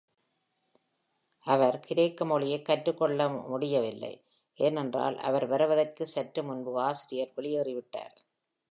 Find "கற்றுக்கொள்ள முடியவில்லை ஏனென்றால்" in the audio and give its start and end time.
2.65-5.17